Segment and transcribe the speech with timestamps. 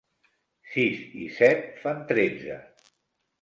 [0.71, 2.59] Sis i set fan tretze.